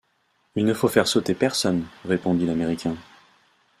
Il 0.55 0.65
ne 0.65 0.73
faut 0.73 0.87
faire 0.87 1.07
sauter 1.07 1.35
personne, 1.35 1.85
répondit 2.05 2.47
l’Américain. 2.47 2.95